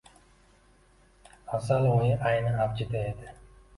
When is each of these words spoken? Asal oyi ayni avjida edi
Asal 1.57 1.85
oyi 1.95 2.11
ayni 2.31 2.55
avjida 2.65 3.05
edi 3.11 3.29